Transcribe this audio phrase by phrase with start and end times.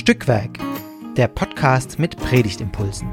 [0.00, 0.58] Stückwerk,
[1.18, 3.06] der Podcast mit Predigtimpulsen.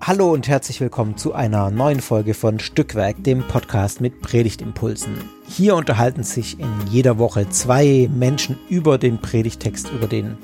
[0.00, 5.16] Hallo und herzlich willkommen zu einer neuen Folge von Stückwerk, dem Podcast mit Predigtimpulsen.
[5.48, 10.38] Hier unterhalten sich in jeder Woche zwei Menschen über den Predigtext, über den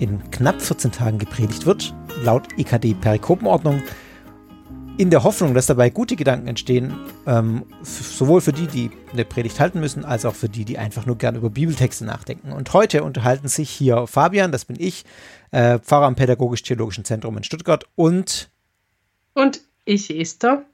[0.00, 3.82] in knapp 14 Tagen gepredigt wird, laut IKD Perikopenordnung,
[4.96, 6.94] in der Hoffnung, dass dabei gute Gedanken entstehen,
[7.26, 11.06] ähm, sowohl für die, die eine Predigt halten müssen, als auch für die, die einfach
[11.06, 12.52] nur gern über Bibeltexte nachdenken.
[12.52, 15.04] Und heute unterhalten sich hier Fabian, das bin ich,
[15.52, 18.50] äh, Pfarrer am Pädagogisch-Theologischen Zentrum in Stuttgart und
[19.32, 20.64] und ich, Esther,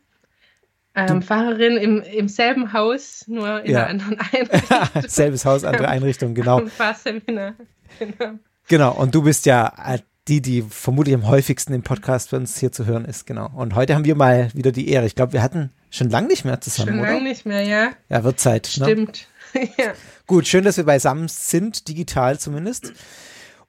[0.96, 3.84] ähm, Pfarrerin im, im selben Haus, nur in Ja.
[3.84, 5.02] einer anderen Einrichtung.
[5.08, 6.58] selbes Haus, andere Einrichtung, genau.
[6.60, 7.52] Im Pfarrseminar.
[8.00, 8.32] Genau.
[8.66, 12.58] Genau, und du bist ja äh, die, die vermutlich am häufigsten im Podcast für uns
[12.58, 13.50] hier zu hören ist, genau.
[13.54, 15.06] Und heute haben wir mal wieder die Ehre.
[15.06, 17.90] Ich glaube, wir hatten schon lange nicht mehr zusammen, Schon lange nicht mehr, ja.
[18.08, 18.74] Ja, wird Zeit.
[18.78, 18.84] Ne?
[18.86, 19.28] Stimmt.
[19.54, 19.92] ja.
[20.26, 22.92] Gut, schön, dass wir beisammen sind, digital zumindest.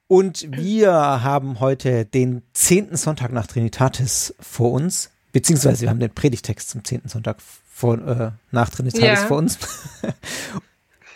[0.08, 6.14] Und wir haben heute den zehnten Sonntag nach Trinitatis vor uns, beziehungsweise wir haben den
[6.14, 9.26] Predigtext zum zehnten Sonntag vor, äh, nach Trinitatis Ja.
[9.26, 9.58] vor uns.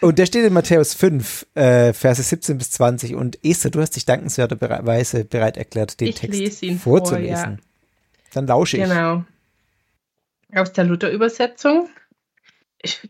[0.03, 3.15] Und der steht in Matthäus 5, äh, Verse 17 bis 20.
[3.15, 7.53] Und Esther, du hast dich dankenswerterweise bereit erklärt, den Ich Text lese ihn vor, vorzulesen.
[7.53, 7.57] ja.
[8.35, 8.85] Dann lausche ich.
[8.85, 9.25] Genau.
[10.55, 11.89] Aus der Luther-Übersetzung.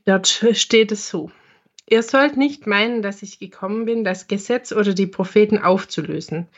[0.04, 1.30] Dort steht es so.
[1.88, 6.48] Ihr sollt nicht meinen, dass ich gekommen bin, das Gesetz oder die Propheten aufzulösen.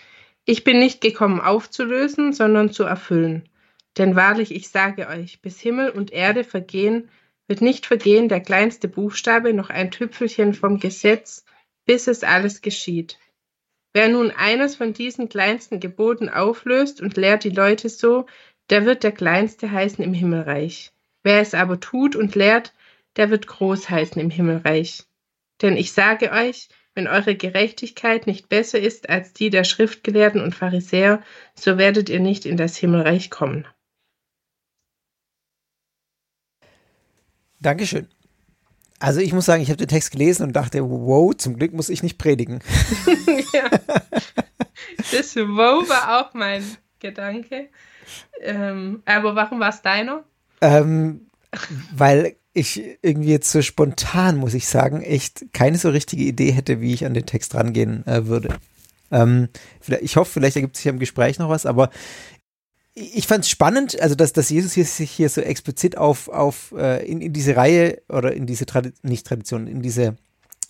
[0.45, 3.49] Ich bin nicht gekommen aufzulösen, sondern zu erfüllen.
[3.97, 7.09] Denn wahrlich, ich sage euch, bis Himmel und Erde vergehen,
[7.47, 11.45] wird nicht vergehen der kleinste Buchstabe noch ein Tüpfelchen vom Gesetz,
[11.85, 13.19] bis es alles geschieht.
[13.93, 18.27] Wer nun eines von diesen kleinsten Geboten auflöst und lehrt die Leute so,
[18.71, 20.93] der wird der Kleinste heißen im Himmelreich.
[21.23, 22.73] Wer es aber tut und lehrt,
[23.17, 25.05] der wird groß heißen im Himmelreich.
[25.63, 30.55] Denn ich sage euch, wenn eure Gerechtigkeit nicht besser ist als die der Schriftgelehrten und
[30.55, 31.23] Pharisäer,
[31.55, 33.67] so werdet ihr nicht in das Himmelreich kommen.
[37.65, 38.09] Dankeschön.
[39.01, 41.89] Also ich muss sagen, ich habe den Text gelesen und dachte, wow, zum Glück muss
[41.89, 42.61] ich nicht predigen.
[43.53, 43.71] ja.
[45.11, 46.65] Das Wow war auch mein
[47.01, 47.69] Gedanke.
[48.41, 50.25] Ähm, aber warum war es deiner?
[50.61, 51.27] Ähm,
[51.95, 56.81] weil ich irgendwie jetzt so spontan, muss ich sagen, echt keine so richtige Idee hätte,
[56.81, 58.59] wie ich an den Text rangehen äh, würde.
[59.11, 59.49] Ähm,
[60.01, 61.91] ich hoffe, vielleicht ergibt sich im Gespräch noch was, aber
[62.95, 66.73] ich fand es spannend, also dass, dass Jesus hier, sich hier so explizit auf, auf
[66.77, 70.17] äh, in, in diese Reihe oder in diese Tradi nicht Tradition, in diese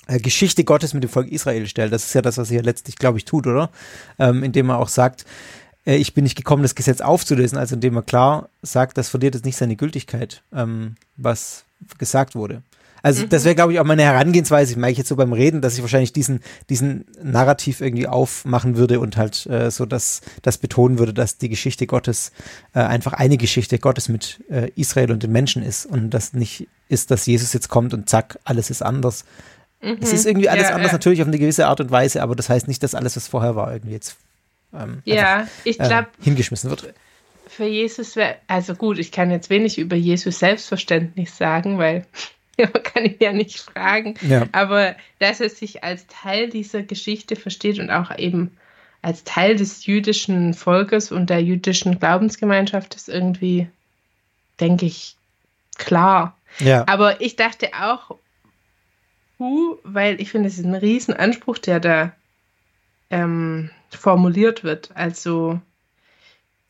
[0.07, 1.93] äh, Geschichte Gottes mit dem Volk Israel stellt.
[1.93, 3.71] Das ist ja das, was er letztlich, glaube ich, tut, oder?
[4.19, 5.27] Ähm, indem er auch sagt,
[5.87, 9.35] äh, ich bin nicht gekommen, das Gesetz aufzulösen, also indem er klar sagt, das verliert
[9.35, 11.65] jetzt nicht seine Gültigkeit, ähm, was
[11.99, 12.63] gesagt wurde.
[13.05, 15.61] Also das wäre, glaube ich, auch meine Herangehensweise, ich meine ich jetzt so beim Reden,
[15.61, 20.59] dass ich wahrscheinlich diesen, diesen Narrativ irgendwie aufmachen würde und halt äh, so das, das
[20.59, 22.33] betonen würde, dass die Geschichte Gottes
[22.75, 26.67] äh, einfach eine Geschichte Gottes mit äh, Israel und den Menschen ist und das nicht
[26.89, 29.25] ist, dass Jesus jetzt kommt und zack, alles ist anders.
[30.01, 30.95] Es ist irgendwie alles Ja, anders, ja.
[30.95, 33.55] natürlich auf eine gewisse Art und Weise, aber das heißt nicht, dass alles, was vorher
[33.55, 34.17] war, irgendwie jetzt
[34.73, 36.95] ähm, Ja, ich einfach, glaube, äh, hingeschmissen wird.
[37.47, 42.07] für Jesus wäre, also gut, ich kann jetzt wenig über Jesus Selbstverständnis sagen, weil
[42.73, 44.15] man kann ihn ja nicht fragen.
[44.23, 44.47] Ja.
[44.53, 48.57] Aber dass er sich als Teil dieser Geschichte versteht und auch eben
[49.03, 53.69] als Teil des jüdischen Volkes und der jüdischen Glaubensgemeinschaft ist irgendwie,
[54.61, 55.17] denke ich,
[55.77, 56.39] klar.
[56.59, 56.85] Ja.
[56.89, 58.17] Aber ich dachte auch,
[59.39, 62.13] huh, weil ich finde, es ist ein Riesenanspruch, der da
[63.11, 64.91] ähm, formuliert wird.
[64.95, 65.61] Also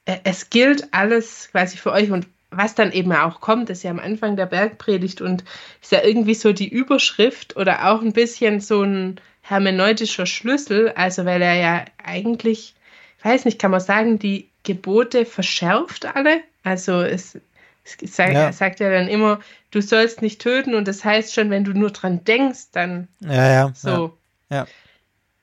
[0.05, 2.27] äh, es gilt alles quasi für euch und
[2.57, 5.45] was dann eben auch kommt, ist ja am Anfang der Bergpredigt und
[5.83, 11.25] ist ja irgendwie so die Überschrift oder auch ein bisschen so ein hermeneutischer Schlüssel, also
[11.25, 12.75] weil er ja eigentlich,
[13.19, 16.41] ich weiß nicht, kann man sagen, die Gebote verschärft alle.
[16.62, 17.39] Also es,
[17.85, 18.53] es sagt, Ja.
[18.53, 19.41] sagt ja dann immer,
[19.71, 23.49] du sollst nicht töten und das heißt schon, wenn du nur dran denkst, dann Ja,
[23.50, 23.73] ja.
[23.75, 24.17] so.
[24.49, 24.67] Ja.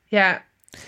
[0.10, 0.42] Ja.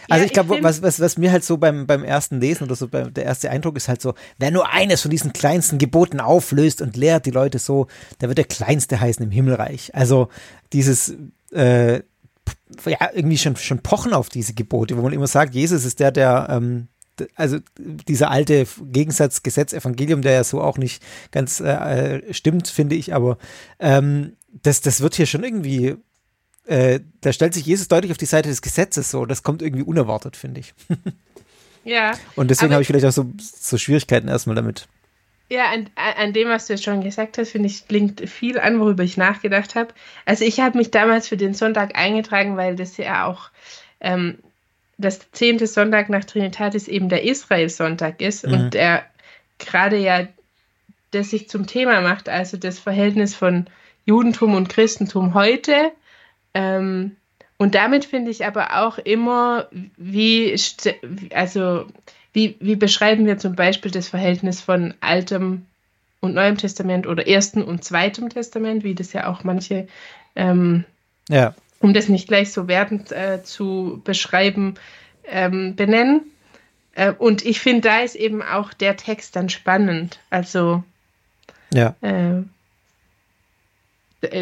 [0.10, 2.76] Also Ja, ich glaube, was, was, was mir halt so beim, beim ersten Lesen oder
[2.76, 6.20] so, beim, der erste Eindruck ist halt so, wer nur eines von diesen kleinsten Geboten
[6.20, 7.88] auflöst und lehrt die Leute so,
[8.22, 9.94] der wird der Kleinste heißen im Himmelreich.
[9.94, 10.30] Also
[10.72, 11.16] dieses,
[11.52, 12.02] äh,
[12.86, 16.12] ja, irgendwie schon, schon pochen auf diese Gebote, wo man immer sagt, Jesus ist der,
[16.12, 16.88] der, ähm,
[17.36, 22.68] also dieser alte Gegensatz Gesetz Evangelium, der ja so auch nicht ganz äh, äh, stimmt,
[22.68, 23.38] finde ich, aber
[23.80, 25.96] ähm, das, das wird hier schon irgendwie
[26.66, 29.26] äh, da stellt sich Jesus deutlich auf die Seite des Gesetzes so.
[29.26, 30.74] Das kommt irgendwie unerwartet, finde ich.
[31.84, 32.14] Ja.
[32.36, 34.88] Und deswegen habe ich vielleicht auch so, so Schwierigkeiten erstmal damit.
[35.50, 38.80] Ja, an, an dem, was du jetzt schon gesagt hast, finde ich, klingt viel an,
[38.80, 39.94] worüber ich nachgedacht habe.
[40.26, 43.50] Also ich habe mich damals für den Sonntag eingetragen, weil das ja auch
[44.00, 44.40] ähm,
[44.98, 48.54] das zehnte Sonntag nach Trinitatis eben der Israel-Sonntag ist mhm.
[48.54, 49.06] und der
[49.60, 50.28] gerade ja
[51.12, 53.68] das sich zum Thema macht, also das Verhältnis von
[54.06, 55.92] Judentum und Christentum heute.
[56.54, 57.16] Ähm,
[57.58, 60.56] und damit finde ich aber auch immer, wie,
[61.34, 61.86] also,
[62.34, 65.66] wie, wie beschreiben wir zum Beispiel das Verhältnis von Altem
[66.20, 69.88] und Neuem Testament oder Ersten und Zweitem Testament, wie das ja auch manche,
[70.36, 70.84] ähm,
[71.30, 71.54] ja.
[71.80, 74.76] um das nicht gleich so wertend äh, zu beschreiben,
[75.26, 76.22] ähm, benennen.
[76.96, 80.20] Äh, und ich finde, da ist eben auch der Text dann spannend.
[80.30, 80.84] Also,
[81.74, 81.96] ja.
[82.02, 82.44] Äh,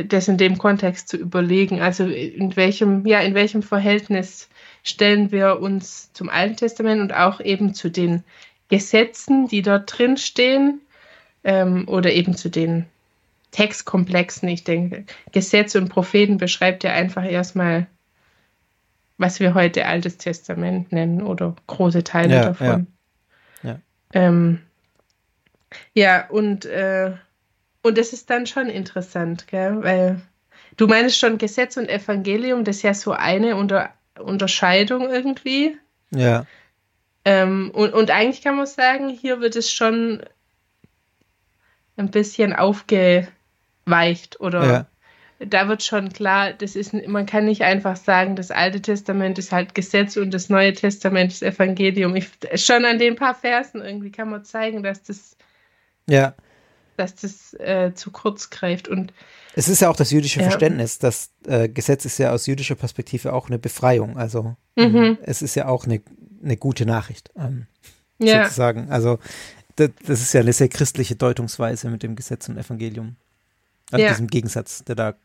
[0.06, 1.82] das in dem Kontext zu überlegen.
[1.82, 4.50] Also in welchem, ja, in welchem Verhältnis
[4.84, 8.24] stellen wir uns zum Alten Testament und auch eben zu den
[8.70, 10.82] Gesetzen, die dort drin stehen,
[11.44, 12.86] ähm, oder eben zu den
[13.52, 14.48] Textkomplexen.
[14.50, 17.88] Ich denke, Gesetze und Propheten beschreibt ja einfach erstmal,
[19.18, 22.88] was wir heute Altes Testament nennen oder große Teile ja, davon.
[23.64, 23.80] Ja, ja.
[24.14, 24.62] Ähm,
[25.94, 27.12] ja und äh,
[27.84, 29.84] und das ist dann schon interessant, gell?
[29.84, 30.22] weil
[30.78, 35.78] du meinst schon Gesetz und Evangelium, das ist ja so eine Unter Unterscheidung irgendwie.
[36.12, 36.46] Ja.
[37.24, 40.24] Ähm, und, und eigentlich kann man sagen, hier wird es schon
[41.98, 43.30] ein bisschen aufgeweicht
[44.40, 44.86] oder ja.
[45.40, 49.52] da wird schon klar, das ist, man kann nicht einfach sagen, das Alte Testament ist
[49.52, 52.16] halt Gesetz und das Neue Testament ist Evangelium.
[52.16, 55.38] Ich, schon an den paar Versen irgendwie kann man zeigen, dass das
[56.08, 56.34] ja
[56.98, 58.88] dass das äh, zu kurz greift.
[58.88, 59.14] Und
[59.56, 60.50] es ist ja auch das jüdische ja.
[60.50, 61.00] Verständnis.
[61.00, 64.18] Das äh, Gesetz ist ja aus jüdischer Perspektive auch eine Befreiung.
[64.18, 65.18] Also ähm, mhm.
[65.24, 66.02] es ist ja auch eine,
[66.44, 67.68] eine gute Nachricht, ähm,
[68.20, 68.44] ja.
[68.44, 68.90] sozusagen.
[68.90, 69.20] Also
[69.76, 73.16] das, das, ist ja eine sehr christliche Deutungsweise mit dem Gesetz und Evangelium.
[73.92, 74.10] Also ja.
[74.12, 75.16] diesem Gegensatz, der da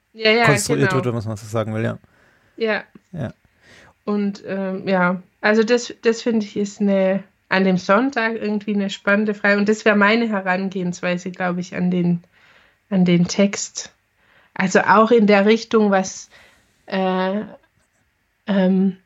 [0.44, 1.04] konstruiert genau.
[1.04, 1.98] wird, wenn man so sagen will, ja.
[2.56, 2.84] Ja.
[3.12, 3.34] Ja.
[4.04, 8.90] Und ähm, ja, also das, das finde ich ist eine an dem Sonntag irgendwie eine
[8.90, 9.58] spannende Frage.
[9.58, 12.22] Und das wäre meine Herangehensweise, glaube ich, an den,
[12.90, 13.92] an den Text.
[14.54, 16.28] Also auch in der Richtung, was,
[16.86, 17.42] äh,
[18.46, 18.96] ähm,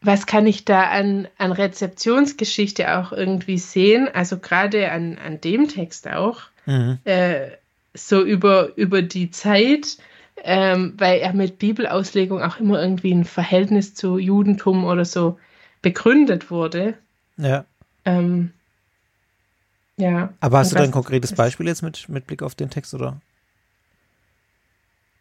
[0.00, 4.08] was kann ich da an, an Rezeptionsgeschichte auch irgendwie sehen?
[4.12, 6.40] Also gerade an, an dem Text auch.
[6.66, 6.98] Mhm.
[7.04, 7.50] Äh,
[7.94, 9.98] so über, über die Zeit,
[10.42, 15.38] ähm, weil er mit Bibelauslegung auch immer irgendwie ein Verhältnis zu Judentum oder so
[15.82, 16.96] begründet wurde.
[17.36, 17.64] Ja.
[18.04, 18.52] Ähm,
[19.96, 20.32] ja.
[20.40, 23.20] Aber hast du da ein konkretes Beispiel jetzt mit, mit Blick auf den Text, oder?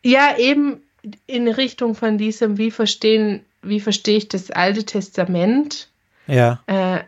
[0.04, 0.82] Ja, eben
[1.28, 5.90] in Richtung von diesem, wie verstehen, wie verstehe ich das Alte Testament?
[6.28, 6.64] Ja.
[6.68, 7.02] Äh,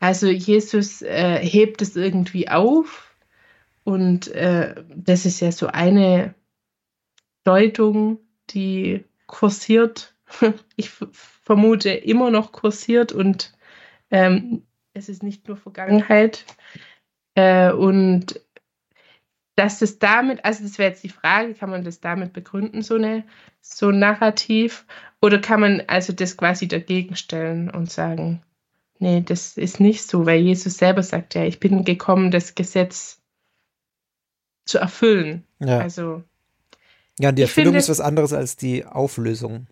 [0.00, 3.14] also Jesus äh, hebt es irgendwie auf
[3.84, 6.34] und äh, das ist ja so eine
[7.44, 8.18] Deutung,
[8.50, 10.14] die kursiert.
[10.76, 13.52] Ich vermute, immer noch kursiert und
[14.10, 14.62] ähm,
[14.92, 16.44] es ist nicht nur Vergangenheit.
[17.34, 18.40] Äh, und
[19.56, 22.94] dass es damit, also das wäre jetzt die Frage, kann man das damit begründen, so,
[22.94, 23.24] eine,
[23.60, 24.86] so ein Narrativ?
[25.20, 28.42] Oder kann man also das quasi dagegen stellen und sagen,
[28.98, 33.20] nee, das ist nicht so, weil Jesus selber sagt ja, ich bin gekommen, das Gesetz
[34.64, 35.44] zu erfüllen.
[35.58, 35.78] Ja.
[35.78, 36.22] Also.
[37.18, 39.66] Ja, die Erfüllung finde, ist was anderes als die Auflösung.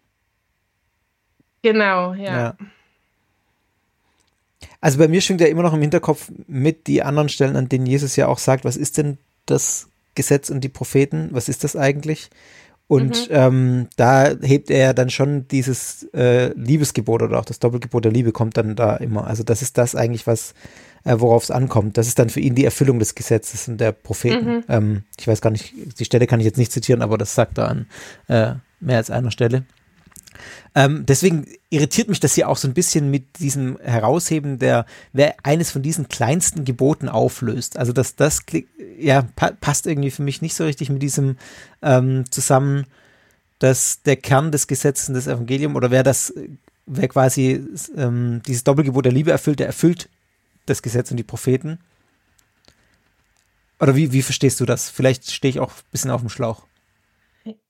[1.62, 2.38] Genau, ja.
[2.38, 2.57] ja.
[4.81, 7.87] Also bei mir schwingt ja immer noch im Hinterkopf mit die anderen Stellen, an denen
[7.87, 11.31] Jesus ja auch sagt, was ist denn das Gesetz und die Propheten?
[11.33, 12.31] Was ist das eigentlich?
[12.87, 13.37] Und mhm.
[13.37, 18.33] ähm, da hebt er dann schon dieses äh, Liebesgebot oder auch das Doppelgebot der Liebe
[18.33, 19.27] kommt dann da immer.
[19.27, 20.55] Also das ist das eigentlich, was
[21.05, 21.99] äh, worauf es ankommt.
[21.99, 24.57] Das ist dann für ihn die Erfüllung des Gesetzes und der Propheten.
[24.57, 24.65] Mhm.
[24.69, 27.59] Ähm, ich weiß gar nicht, die Stelle kann ich jetzt nicht zitieren, aber das sagt
[27.59, 27.87] er an
[28.29, 29.65] äh, mehr als einer Stelle.
[30.75, 35.37] Ähm, deswegen irritiert mich das hier auch so ein bisschen mit diesem Herausheben, der wer
[35.42, 37.78] eines von diesen kleinsten Geboten auflöst.
[37.78, 38.40] Also dass das
[38.99, 41.37] ja pa passt irgendwie für mich nicht so richtig mit diesem
[41.83, 42.87] ähm, zusammen,
[43.59, 46.33] dass der Kern des Gesetzes und des Evangeliums oder wer das,
[46.87, 47.64] wer quasi
[47.97, 50.09] ähm, dieses Doppelgebot der Liebe erfüllt, der erfüllt
[50.66, 51.78] das Gesetz und die Propheten.
[53.80, 54.90] Oder wie, wie verstehst du das?
[54.90, 56.64] Vielleicht stehe ich auch ein bisschen auf dem Schlauch.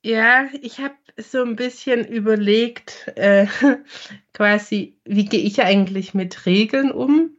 [0.01, 3.47] Ja, ich habe so ein bisschen überlegt, äh,
[4.33, 7.31] quasi, wie gehe ich eigentlich mit Regeln um?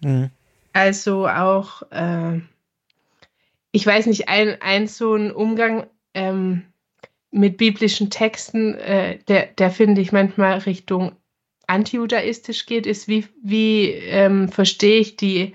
[0.00, 0.30] Mhm.
[0.72, 2.40] Also auch, äh,
[3.72, 6.64] ich weiß nicht, ein, ein so ein Umgang ähm,
[7.30, 11.12] mit biblischen Texten, äh, der, der finde ich manchmal Richtung
[11.66, 15.54] antijudaistisch geht, ist, wie, wie ähm, verstehe ich die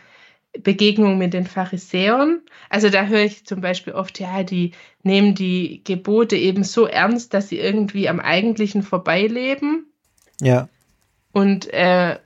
[0.58, 2.42] Begegnung mit den Pharisäern.
[2.70, 4.72] Also da höre ich zum Beispiel oft, ja, die
[5.04, 9.86] nehmen die Gebote eben so ernst, dass sie irgendwie am Eigentlichen vorbeileben.
[10.42, 10.68] Ja.
[11.32, 12.18] Und, äh,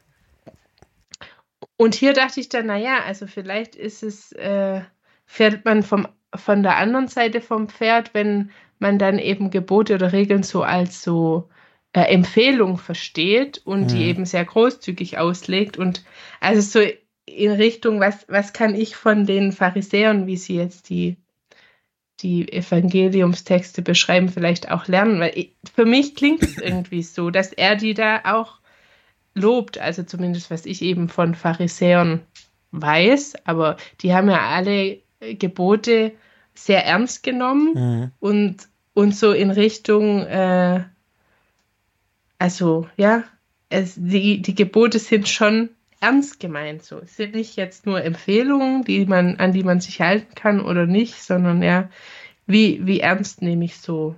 [1.76, 4.82] und hier dachte ich dann, naja, also vielleicht ist es, äh,
[5.26, 10.14] fährt man vom, von der anderen Seite vom Pferd, wenn man dann eben Gebote oder
[10.14, 11.50] Regeln so als so
[11.92, 13.88] äh, Empfehlung versteht und mhm.
[13.88, 15.78] die eben sehr großzügig auslegt.
[15.78, 16.04] Und
[16.40, 16.88] also so
[17.26, 21.18] in Richtung, was, was kann ich von den Pharisäern, wie sie jetzt die,
[22.20, 25.20] die Evangeliumstexte beschreiben, vielleicht auch lernen?
[25.20, 28.60] Weil ich, für mich klingt es irgendwie so, dass er die da auch
[29.36, 32.22] lobt, also zumindest was ich eben von Pharisäern
[32.72, 36.12] weiß, aber die haben ja alle Gebote
[36.54, 38.12] sehr ernst genommen mhm.
[38.20, 38.58] und,
[38.94, 40.84] und so in Richtung, äh,
[42.38, 43.24] also ja,
[43.70, 45.70] es, die, die Gebote sind schon
[46.04, 46.84] ernst gemeint.
[46.84, 50.60] So es sind nicht jetzt nur Empfehlungen, die man, an die man sich halten kann
[50.62, 51.90] oder nicht, sondern ja,
[52.46, 54.16] wie, wie ernst nehme ich so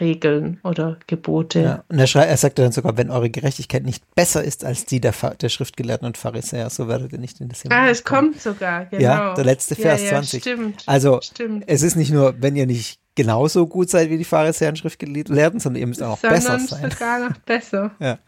[0.00, 1.60] Regeln oder Gebote.
[1.60, 5.00] Ja, und er, er sagte dann sogar, wenn eure Gerechtigkeit nicht besser ist als die
[5.00, 7.78] der, der Schriftgelehrten und Pharisäer, so werdet ihr nicht in das Himmel.
[7.78, 9.02] Ah, es kommt sogar, genau.
[9.02, 10.42] Ja, der letzte Vers ja, 20.
[10.42, 11.64] Stimmt, also, stimmt.
[11.66, 15.58] es ist nicht nur, wenn ihr nicht genauso gut seid wie die Pharisäer und Schriftgelehrten,
[15.58, 16.90] sondern ihr müsst auch sondern besser sein.
[16.90, 17.90] sogar noch besser.
[17.98, 18.18] ja.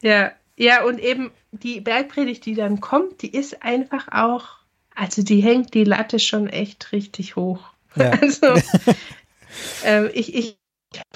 [0.00, 4.58] Ja, ja, und eben die Bergpredigt, die dann kommt, die ist einfach auch,
[4.94, 7.60] also die hängt die Latte schon echt richtig hoch.
[7.94, 8.12] Ja.
[8.20, 8.54] Also,
[9.84, 10.58] äh, ich, ich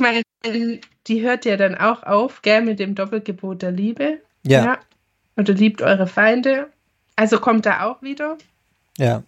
[0.00, 0.22] meine,
[1.06, 4.20] die hört ja dann auch auf, gell, mit dem Doppelgebot der Liebe.
[4.42, 4.64] Ja.
[4.64, 4.78] ja.
[5.36, 6.68] Oder liebt eure Feinde.
[7.16, 8.38] Also kommt da auch wieder.
[8.98, 9.22] Ja.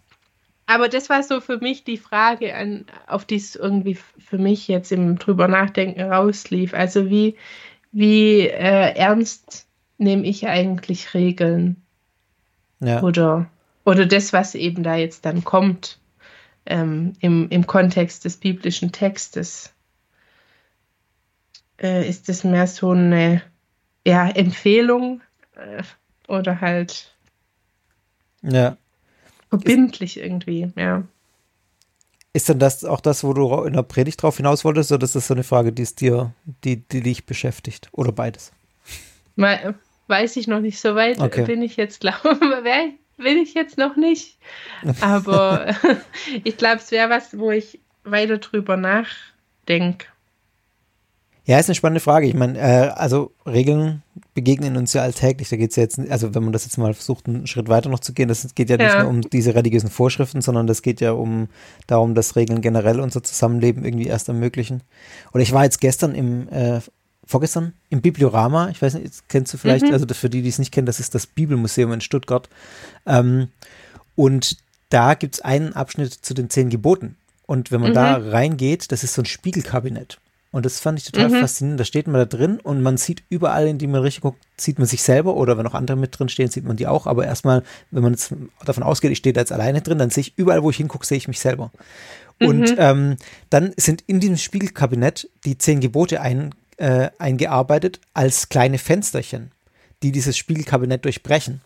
[0.66, 4.66] Aber das war so für mich die Frage, an, auf die es irgendwie für mich
[4.68, 6.72] jetzt im drüber nachdenken rauslief.
[6.72, 7.36] Also wie,
[7.92, 9.66] wie äh, ernst
[10.04, 11.82] nehme ich eigentlich Regeln?
[12.80, 13.02] Ja.
[13.02, 13.50] Oder,
[13.84, 15.98] oder das, was eben da jetzt dann kommt
[16.66, 19.72] ähm, im, im Kontext des biblischen Textes.
[21.80, 23.42] Äh, ist das mehr so eine
[24.06, 25.22] ja, Empfehlung
[25.56, 25.82] äh,
[26.28, 27.12] oder halt
[28.42, 28.76] ja.
[29.48, 31.02] verbindlich ist, irgendwie, ja.
[32.32, 35.14] Ist denn das auch das, wo du in der Predigt drauf hinaus wolltest, oder ist
[35.14, 36.34] das so eine Frage, die es dir,
[36.64, 37.88] die, die dich beschäftigt?
[37.92, 38.52] Oder beides?
[39.36, 39.74] Mal,
[40.06, 41.44] weiß ich noch nicht so weit, okay.
[41.44, 42.38] bin ich jetzt, glaube
[43.16, 44.38] bin ich jetzt noch nicht.
[45.00, 45.74] Aber
[46.44, 50.06] ich glaube, es wäre was, wo ich weiter drüber nachdenke.
[51.46, 52.26] Ja, ist eine spannende Frage.
[52.26, 55.50] Ich meine, äh, also Regeln begegnen uns ja alltäglich.
[55.50, 57.90] Da geht es ja jetzt, also wenn man das jetzt mal versucht, einen Schritt weiter
[57.90, 60.80] noch zu gehen, das geht ja, ja, nicht nur um diese religiösen Vorschriften, sondern das
[60.80, 61.48] geht ja um
[61.86, 64.82] darum, dass Regeln generell unser Zusammenleben irgendwie erst ermöglichen.
[65.32, 66.80] Und ich war jetzt gestern im äh,
[67.26, 69.92] vorgestern im Bibliorama, ich weiß nicht, kennst du vielleicht, mhm.
[69.92, 72.48] also für die, die es nicht kennen, das ist das Bibelmuseum in Stuttgart.
[73.06, 73.48] Ähm,
[74.16, 74.58] und
[74.90, 77.16] da gibt es einen Abschnitt zu den zehn Geboten.
[77.46, 77.94] Und wenn man mhm.
[77.94, 80.18] da reingeht, das ist so ein Spiegelkabinett.
[80.54, 81.40] Und das fand ich total mhm.
[81.40, 81.80] faszinierend.
[81.80, 84.78] Da steht man da drin und man sieht überall, in die man richtig guckt, sieht
[84.78, 87.08] man sich selber oder wenn auch andere mit drin stehen, sieht man die auch.
[87.08, 88.32] Aber erstmal, wenn man jetzt
[88.64, 91.04] davon ausgeht, ich stehe da jetzt alleine drin, dann sehe ich überall, wo ich hingucke,
[91.04, 91.72] sehe ich mich selber.
[92.40, 92.76] Und mhm.
[92.78, 93.16] ähm,
[93.50, 99.52] dann sind in diesem Spiegelkabinett die zehn Gebote ein, äh, eingearbeitet als kleine Fensterchen,
[100.02, 101.60] die dieses Spiegelkabinett durchbrechen.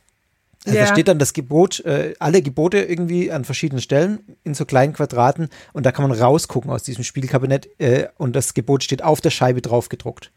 [0.65, 0.85] Also ja.
[0.85, 4.93] Da steht dann das Gebot, äh, alle Gebote irgendwie an verschiedenen Stellen in so kleinen
[4.93, 9.21] Quadraten und da kann man rausgucken aus diesem Spiegelkabinett äh, und das Gebot steht auf
[9.21, 10.33] der Scheibe drauf gedruckt.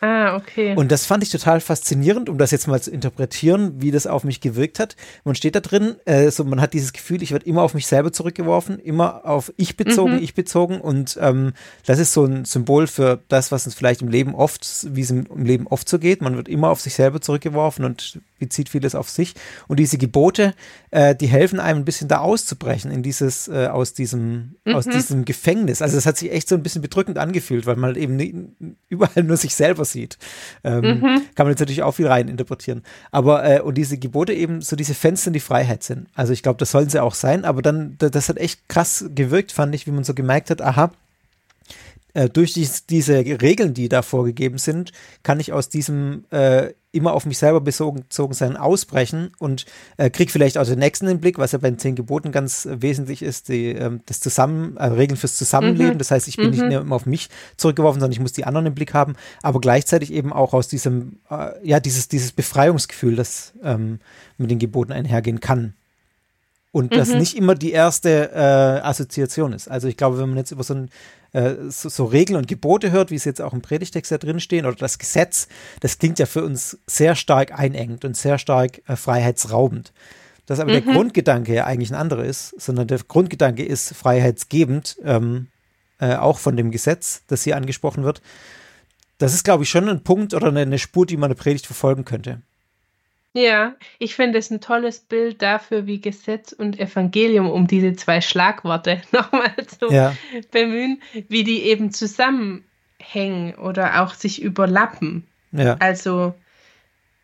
[0.00, 0.74] Ah, okay.
[0.76, 4.24] Und das fand ich total faszinierend, um das jetzt mal zu interpretieren, wie das auf
[4.24, 4.96] mich gewirkt hat.
[5.24, 7.86] Man steht da drin, äh, so, man hat dieses Gefühl, ich werde immer auf mich
[7.86, 10.22] selber zurückgeworfen, immer auf ich bezogen, mhm.
[10.22, 10.80] ich bezogen.
[10.80, 11.52] Und ähm,
[11.84, 15.10] das ist so ein Symbol für das, was uns vielleicht im Leben oft, wie es
[15.10, 16.22] im, im Leben oft so geht.
[16.22, 19.34] Man wird immer auf sich selber zurückgeworfen und bezieht vieles auf sich.
[19.68, 20.54] Und diese Gebote,
[20.90, 24.74] äh, die helfen einem ein bisschen da auszubrechen in dieses, äh, aus diesem, mhm.
[24.74, 25.82] aus diesem Gefängnis.
[25.82, 28.34] Also es hat sich echt so ein bisschen bedrückend angefühlt, weil man eben nie,
[28.88, 30.18] überall nur sich selber sieht.
[30.64, 31.22] Ähm, mhm.
[31.34, 32.82] Kann man jetzt natürlich auch viel rein interpretieren.
[33.10, 36.08] Aber, äh, und diese Gebote eben so diese Fenster in die Freiheit sind.
[36.14, 39.52] Also ich glaube, das sollen sie auch sein, aber dann, das hat echt krass gewirkt,
[39.52, 40.92] fand ich, wie man so gemerkt hat, aha,
[42.14, 44.92] äh, durch dies, diese Regeln, die da vorgegeben sind,
[45.22, 49.64] kann ich aus diesem äh, immer auf mich selber bezogen sein ausbrechen und
[49.96, 52.66] äh, krieg vielleicht auch den nächsten den Blick, was ja bei den zehn Geboten ganz
[52.66, 55.94] äh, wesentlich ist, die, ähm, das Zusammen, äh, Regeln fürs Zusammenleben.
[55.94, 55.98] Mhm.
[55.98, 56.50] Das heißt, ich bin mhm.
[56.50, 59.60] nicht mehr immer auf mich zurückgeworfen, sondern ich muss die anderen im Blick haben, aber
[59.60, 64.00] gleichzeitig eben auch aus diesem, äh, ja, dieses, dieses Befreiungsgefühl, das ähm,
[64.36, 65.74] mit den Geboten einhergehen kann.
[66.72, 67.18] Und das mhm.
[67.18, 69.68] nicht immer die erste äh, Assoziation ist.
[69.68, 70.90] Also ich glaube, wenn man jetzt über so ein
[71.32, 74.40] äh, so, so, Regeln und Gebote hört, wie es jetzt auch im Predigtext da drin
[74.40, 75.48] stehen, oder das Gesetz,
[75.80, 79.92] das klingt ja für uns sehr stark einengend und sehr stark äh, freiheitsraubend.
[80.46, 80.84] dass aber mhm.
[80.84, 85.48] der Grundgedanke ja eigentlich ein anderer ist, sondern der Grundgedanke ist freiheitsgebend, ähm,
[86.00, 88.22] äh, auch von dem Gesetz, das hier angesprochen wird.
[89.18, 91.66] Das ist, glaube ich, schon ein Punkt oder eine, eine Spur, die man eine Predigt
[91.66, 92.42] verfolgen könnte.
[93.32, 98.20] Ja, ich finde es ein tolles Bild dafür, wie Gesetz und Evangelium, um diese zwei
[98.20, 100.16] Schlagworte nochmal zu ja.
[100.50, 105.28] bemühen, wie die eben zusammenhängen oder auch sich überlappen.
[105.52, 105.76] Ja.
[105.78, 106.34] Also,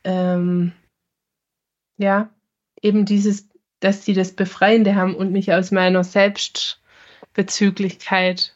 [0.05, 0.71] ähm,
[1.97, 2.31] ja,
[2.83, 3.49] eben dieses,
[3.81, 8.55] dass sie das Befreiende haben und mich aus meiner Selbstbezüglichkeit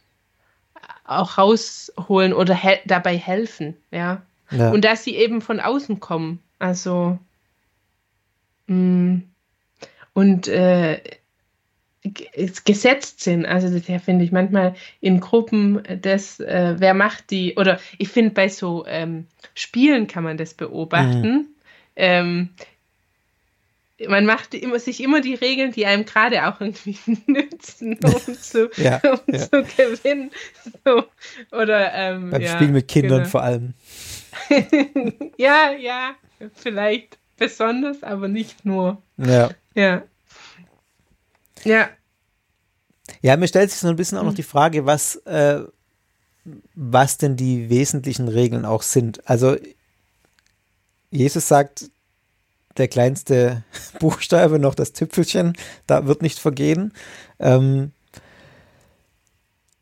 [1.04, 4.23] auch rausholen oder he dabei helfen, ja?
[4.52, 4.71] ja.
[4.71, 6.38] Und dass sie eben von außen kommen.
[6.61, 7.19] Also.
[8.71, 11.00] Und äh,
[12.65, 13.45] gesetzt sind.
[13.45, 18.31] Also das finde ich manchmal in Gruppen das, äh, wer macht die, oder ich finde
[18.31, 21.33] bei so ähm, Spielen kann man das beobachten.
[21.33, 21.47] Mhm.
[21.97, 22.49] Ähm,
[24.09, 26.97] man macht immer, sich immer die Regeln, die einem gerade auch irgendwie
[27.27, 29.39] nützen, um zu, ja, um ja.
[29.39, 30.31] zu gewinnen.
[30.85, 31.05] So.
[31.53, 33.29] Oder, ähm, Beim ja, Spiel mit Kindern genau.
[33.29, 33.75] vor allem.
[35.37, 36.15] ja, ja,
[36.55, 39.02] vielleicht besonders, aber nicht nur.
[39.16, 39.50] Ja.
[39.75, 40.02] Ja.
[41.64, 41.88] Ja.
[43.23, 45.62] Ja, mir stellt sich so ein bisschen auch noch die Frage, was, äh,
[46.75, 49.28] was denn die wesentlichen Regeln auch sind.
[49.28, 49.56] Also,
[51.11, 51.90] Jesus sagt,
[52.76, 53.64] der kleinste
[53.99, 55.54] Buchstabe, noch das Tüpfelchen,
[55.87, 56.92] da wird nicht vergehen.
[57.38, 57.92] Ähm,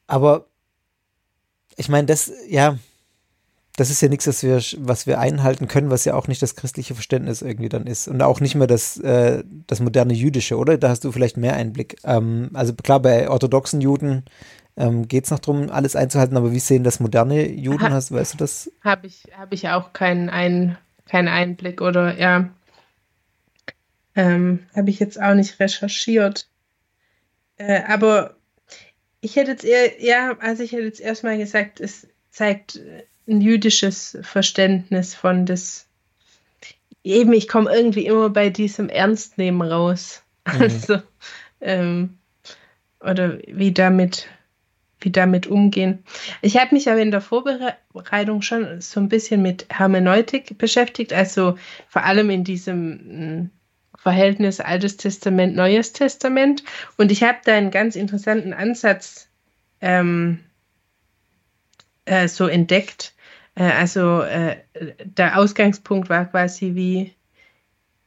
[0.07, 0.47] aber
[1.77, 2.79] ich meine, das, ja,
[3.79, 6.57] das ist ja nichts, was wir, was wir einhalten können, was ja auch nicht das
[6.57, 8.09] christliche Verständnis irgendwie dann ist.
[8.09, 10.77] Und auch nicht mehr das, äh, das moderne Jüdische, oder?
[10.79, 11.97] Da hast du vielleicht mehr Einblick.
[12.03, 14.25] Ähm, also klar, bei orthodoxen Juden
[14.77, 17.85] ähm, geht es noch darum, alles einzuhalten, aber wie sehen das moderne Juden?
[17.85, 18.69] Ha hast, weißt du das?
[18.83, 20.77] Habe ich, hab ich auch keinen, ein,
[21.09, 22.51] keinen Einblick oder ja.
[24.17, 26.49] Ähm, Habe ich jetzt auch nicht recherchiert.
[27.59, 28.35] Äh, aber
[29.21, 32.81] ich hätte jetzt eher, ja, also ich hätte jetzt erstmal gesagt, es zeigt
[33.29, 35.87] ein jüdisches Verständnis von das.
[37.05, 40.23] Eben, ich komme irgendwie immer bei diesem Ernstnehmen raus.
[40.47, 40.61] Mhm.
[40.61, 41.03] Also,
[41.61, 42.19] ähm,
[43.01, 44.27] oder wie damit,
[45.01, 46.05] wie damit umgehen.
[46.43, 51.57] Ich habe mich aber in der Vorbereitung schon so ein bisschen mit Hermeneutik beschäftigt, also
[51.89, 53.51] vor allem in diesem hm,
[53.97, 56.63] Verhältnis Altes Testament, Neues Testament.
[56.97, 59.29] Und ich habe da einen ganz interessanten Ansatz
[59.81, 60.41] ähm,
[62.05, 63.15] äh, so entdeckt,
[63.65, 64.59] also äh,
[65.05, 67.15] der Ausgangspunkt war quasi, wie,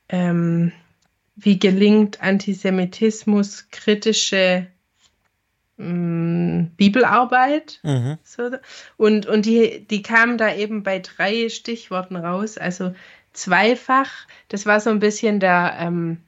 [0.09, 0.71] ähm,
[1.35, 4.67] wie gelingt Antisemitismus kritische
[5.77, 7.79] mm, Bibelarbeit.
[7.83, 8.17] Mhm.
[8.23, 8.51] So.
[8.97, 12.57] Und, und die, die kamen da eben bei drei Stichworten raus.
[12.57, 12.93] Also
[13.33, 14.09] zweifach,
[14.47, 16.21] das war so ein bisschen der, ähm,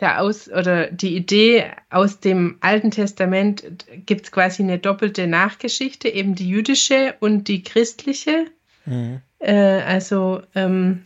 [0.00, 3.64] der Aus oder die Idee aus dem Alten Testament
[4.06, 8.46] gibt es quasi eine doppelte Nachgeschichte, eben die jüdische und die christliche.
[8.86, 9.20] Mhm.
[9.40, 11.02] Äh, also ähm,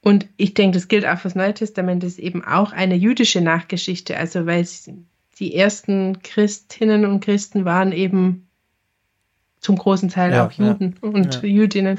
[0.00, 4.16] und ich denke, das gilt auch fürs Neue Testament, ist eben auch eine jüdische Nachgeschichte,
[4.16, 4.66] also weil
[5.38, 8.45] die ersten Christinnen und Christen waren eben
[9.66, 11.48] zum großen Teil ja, auch Juden ja, und ja.
[11.48, 11.98] Jüdinnen.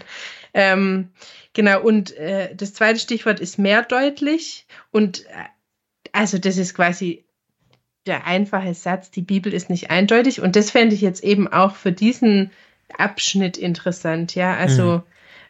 [0.53, 1.09] Ähm,
[1.53, 4.65] genau, und äh, das zweite Stichwort ist mehrdeutlich.
[4.89, 5.49] Und äh,
[6.13, 7.25] also das ist quasi
[8.05, 10.39] der einfache Satz, die Bibel ist nicht eindeutig.
[10.41, 12.51] Und das fände ich jetzt eben auch für diesen
[12.97, 14.55] Abschnitt interessant, ja.
[14.55, 15.01] Also mhm.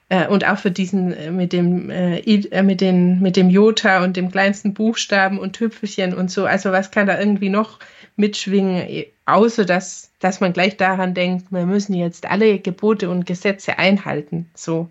[0.10, 4.04] äh, und auch für diesen äh, mit dem äh, äh, mit den mit dem Jota
[4.04, 6.48] und dem kleinsten Buchstaben und Tüpfelchen und so.
[6.48, 7.78] Also was kann da irgendwie noch
[8.16, 13.78] mitschwingen, außer dass dass man gleich daran denkt, wir müssen jetzt alle Gebote und Gesetze
[13.78, 14.50] einhalten.
[14.56, 14.90] So.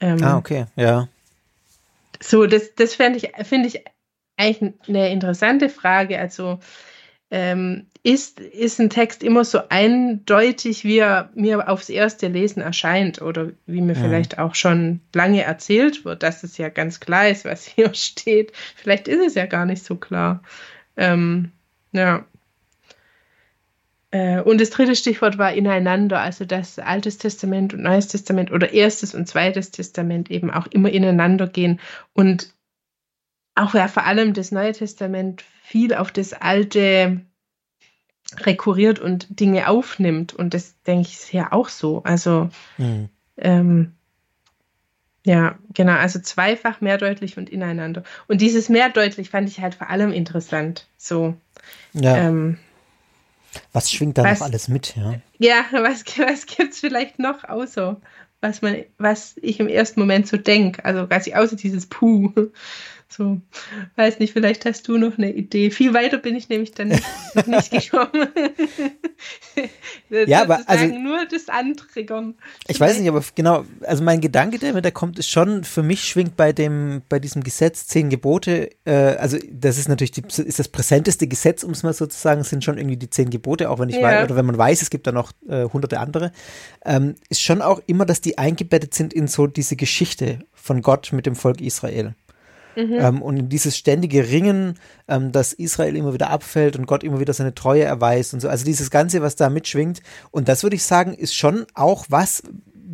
[0.00, 1.08] Ähm, ah, okay, ja.
[2.22, 3.84] So, das, das finde ich, finde ich
[4.36, 6.18] eigentlich eine interessante Frage.
[6.18, 6.58] Also,
[7.30, 13.22] ähm, ist, ist ein Text immer so eindeutig, wie er mir aufs erste Lesen erscheint
[13.22, 14.00] oder wie mir ja.
[14.00, 18.52] vielleicht auch schon lange erzählt wird, dass es ja ganz klar ist, was hier steht.
[18.74, 20.42] Vielleicht ist es ja gar nicht so klar.
[20.96, 21.52] Ähm,
[21.92, 22.24] ja.
[24.10, 28.72] Äh, und das dritte Stichwort war ineinander, also dass Altes Testament und Neues Testament oder
[28.72, 31.80] Erstes und Zweites Testament eben auch immer ineinander gehen
[32.12, 32.52] und
[33.54, 37.20] auch ja vor allem das Neue Testament viel auf das Alte
[38.38, 42.02] rekurriert und Dinge aufnimmt und das denke ich ist ja auch so.
[42.02, 43.08] Also mhm.
[43.36, 43.92] ähm,
[45.24, 48.04] ja, genau, also zweifach mehrdeutlich und ineinander.
[48.26, 50.88] Und dieses mehrdeutlich fand ich halt vor allem interessant.
[50.96, 51.34] So.
[51.92, 52.16] Ja.
[52.16, 52.58] Ähm,
[53.72, 55.14] was schwingt da was, noch alles mit, ja?
[55.38, 58.00] Ja, was, was gibt es vielleicht noch außer,
[58.40, 62.32] was man, was ich im ersten Moment so denke, also quasi außer dieses Puh.
[63.12, 63.40] So,
[63.96, 65.72] weiß nicht, vielleicht hast du noch eine Idee.
[65.72, 67.02] Viel weiter bin ich nämlich dann nicht,
[67.34, 68.28] noch nicht gekommen.
[70.08, 72.36] ja, aber also nur das Antriggern.
[72.68, 75.82] Ich weiß nicht, aber genau, also mein Gedanke, der mir da kommt, ist schon, für
[75.82, 80.22] mich schwingt bei dem, bei diesem Gesetz zehn Gebote, äh, also das ist natürlich die,
[80.44, 83.28] ist das präsenteste Gesetz, um es mal so zu sagen, sind schon irgendwie die zehn
[83.28, 84.02] Gebote, auch wenn ich ja.
[84.02, 86.30] weiß, oder wenn man weiß, es gibt da noch äh, hunderte andere,
[86.84, 91.12] ähm, ist schon auch immer, dass die eingebettet sind in so diese Geschichte von Gott
[91.12, 92.14] mit dem Volk Israel.
[92.76, 92.98] Mhm.
[92.98, 94.78] Ähm, und dieses ständige Ringen,
[95.08, 98.48] ähm, dass Israel immer wieder abfällt und Gott immer wieder seine Treue erweist und so.
[98.48, 100.02] Also dieses Ganze, was da mitschwingt.
[100.30, 102.42] Und das würde ich sagen, ist schon auch was,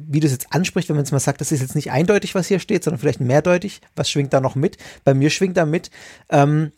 [0.08, 2.34] wie du es jetzt ansprichst, wenn man jetzt mal sagt, das ist jetzt nicht eindeutig,
[2.34, 3.80] was hier steht, sondern vielleicht mehrdeutig.
[3.96, 4.76] Was schwingt da noch mit?
[5.04, 5.90] Bei mir schwingt da mit,
[6.28, 6.72] ähm,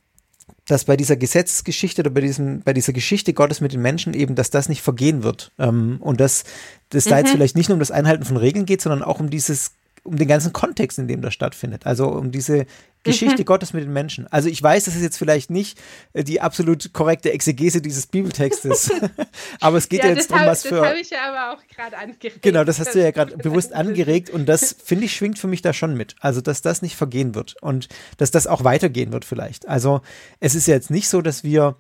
[0.67, 4.35] dass bei dieser Gesetzesgeschichte oder bei diesem, bei dieser Geschichte Gottes mit den Menschen eben,
[4.35, 5.53] dass das nicht vergehen wird.
[5.59, 6.45] Ähm, und dass
[6.91, 7.11] das mhm.
[7.11, 7.33] da jetzt mhm.
[7.33, 9.73] vielleicht nicht nur um das Einhalten von Regeln geht, sondern auch um dieses
[10.05, 11.87] um den ganzen Kontext, in dem das stattfindet.
[11.87, 12.67] Also um diese
[13.09, 13.45] Geschichte.
[13.49, 14.27] Gottes mit den Menschen.
[14.29, 15.79] Also ich weiß, das ist jetzt vielleicht nicht
[16.13, 18.91] äh, die absolut korrekte Exegese dieses Bibeltextes,
[19.61, 20.77] aber es geht ja, ja jetzt darum, was für.
[20.77, 22.43] Das habe ich ja aber auch gerade angeregt.
[22.43, 25.63] Genau, das hast du ja gerade bewusst angeregt und das finde ich schwingt für mich
[25.63, 26.17] da schon mit.
[26.21, 29.69] Also dass das nicht vergehen wird und dass das auch weitergehen wird vielleicht.
[29.69, 30.03] Also
[30.41, 31.77] es ist ja jetzt nicht so, dass wir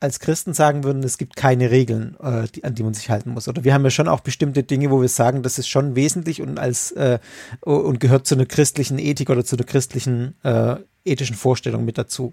[0.00, 3.30] als Christen sagen würden, es gibt keine Regeln, äh, die, an die man sich halten
[3.30, 3.48] muss.
[3.48, 6.40] Oder wir haben ja schon auch bestimmte Dinge, wo wir sagen, das ist schon wesentlich
[6.40, 7.18] und als äh,
[7.60, 12.32] und gehört zu einer christlichen Ethik oder zu einer christlichen äh, ethischen Vorstellung mit dazu.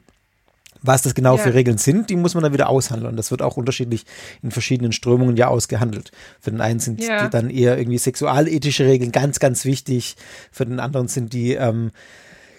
[0.82, 1.44] Was das genau ja.
[1.44, 3.10] für Regeln sind, die muss man dann wieder aushandeln.
[3.12, 4.06] Und das wird auch unterschiedlich
[4.44, 6.12] in verschiedenen Strömungen ja ausgehandelt.
[6.40, 7.28] Für den einen sind ja.
[7.30, 10.16] dann eher irgendwie sexualethische Regeln ganz, ganz wichtig.
[10.52, 11.92] Für den anderen sind die ähm,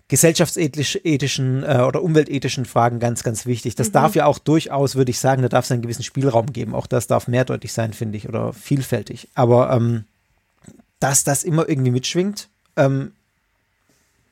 [0.09, 3.75] gesellschaftsethischen äh, oder umweltethischen Fragen ganz, ganz wichtig.
[3.75, 3.93] Das mhm.
[3.93, 6.75] darf ja auch durchaus, würde ich sagen, da darf es einen gewissen Spielraum geben.
[6.75, 9.29] Auch das darf mehrdeutig sein, finde ich, oder vielfältig.
[9.35, 10.05] Aber ähm,
[10.99, 13.13] dass das immer irgendwie mitschwingt, ähm,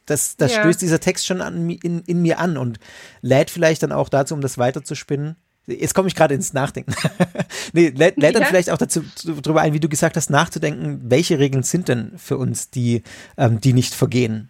[0.07, 0.61] das, das ja.
[0.61, 2.79] stößt dieser Text schon an, in, in mir an und
[3.21, 5.37] lädt vielleicht dann auch dazu, um das weiterzuspinnen.
[5.67, 6.95] Jetzt komme ich gerade ins Nachdenken.
[7.73, 8.31] nee, lädt, ja.
[8.31, 9.03] dann vielleicht auch dazu
[9.43, 13.03] darüber ein, wie du gesagt hast, nachzudenken, welche Regeln sind denn für uns, die,
[13.37, 14.49] ähm, die nicht vergehen?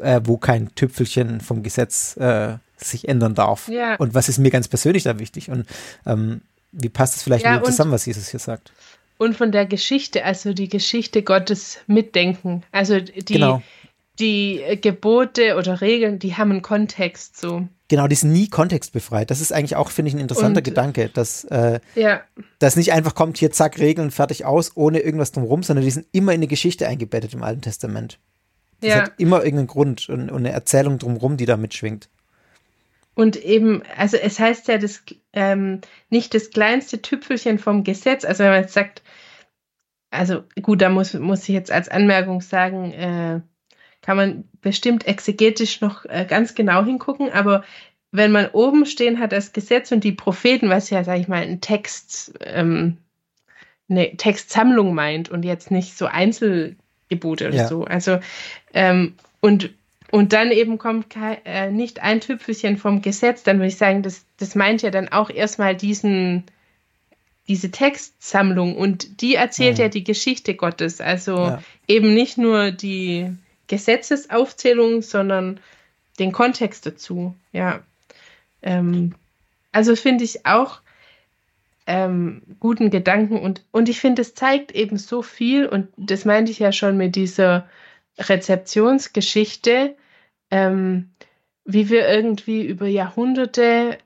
[0.00, 3.68] Äh, wo kein Tüpfelchen vom Gesetz äh, sich ändern darf.
[3.68, 3.96] Ja.
[3.96, 5.50] Und was ist mir ganz persönlich da wichtig?
[5.50, 5.66] Und
[6.04, 8.72] ähm, wie passt es vielleicht ja, mit zusammen, was Jesus hier sagt?
[9.18, 12.64] Und von der Geschichte, also die Geschichte Gottes mitdenken.
[12.70, 13.62] Also die, genau.
[14.18, 17.66] die Gebote oder Regeln, die haben einen Kontext so.
[17.88, 19.30] Genau, die sind nie kontextbefreit.
[19.30, 22.20] Das ist eigentlich auch, finde ich, ein interessanter und, Gedanke, dass äh, ja.
[22.58, 26.06] das nicht einfach kommt, hier zack, Regeln, fertig aus, ohne irgendwas drumherum, sondern die sind
[26.12, 28.18] immer in eine Geschichte eingebettet im Alten Testament.
[28.80, 28.96] Das ja.
[29.02, 32.08] hat immer irgendeinen Grund und, und eine Erzählung drumherum, die da mitschwingt.
[33.14, 38.26] Und eben, also es heißt ja das, ähm, nicht das kleinste Tüpfelchen vom Gesetz.
[38.26, 39.02] Also wenn man jetzt sagt,
[40.10, 43.40] also gut, da muss, muss ich jetzt als Anmerkung sagen, äh,
[44.02, 47.64] kann man bestimmt exegetisch noch äh, ganz genau hingucken, aber
[48.12, 51.42] wenn man oben stehen hat das Gesetz und die Propheten, was ja, sag ich mal,
[51.42, 52.98] ein Text, ähm,
[53.88, 56.76] eine Textsammlung meint und jetzt nicht so Einzel
[57.08, 57.68] Gebote oder ja.
[57.68, 57.84] so.
[57.84, 58.18] Also,
[58.74, 59.70] ähm, und,
[60.10, 64.02] und dann eben kommt kein, äh, nicht ein Tüpfelchen vom Gesetz, dann würde ich sagen,
[64.02, 66.44] das, das meint ja dann auch erstmal diesen,
[67.48, 69.82] diese Textsammlung und die erzählt mhm.
[69.82, 71.00] ja die Geschichte Gottes.
[71.00, 71.62] Also ja.
[71.86, 73.30] eben nicht nur die
[73.68, 75.60] Gesetzesaufzählung, sondern
[76.18, 77.34] den Kontext dazu.
[77.52, 77.80] Ja.
[78.62, 79.14] Ähm,
[79.72, 80.80] also finde ich auch
[81.86, 86.50] ähm, guten Gedanken und, und ich finde, es zeigt eben so viel und das meinte
[86.50, 87.68] ich ja schon mit dieser
[88.18, 89.94] Rezeptionsgeschichte,
[90.50, 91.10] ähm,
[91.64, 93.98] wie wir irgendwie über Jahrhunderte